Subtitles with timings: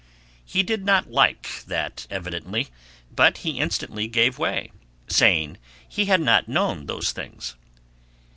[0.43, 2.69] He did not like that evidently,
[3.15, 4.71] but he instantly gave way,
[5.07, 7.53] saying he had not known those things.